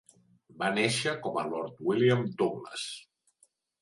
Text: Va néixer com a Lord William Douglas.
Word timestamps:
Va 0.61 0.69
néixer 0.77 1.13
com 1.27 1.37
a 1.41 1.43
Lord 1.51 1.83
William 1.91 2.25
Douglas. 2.41 2.87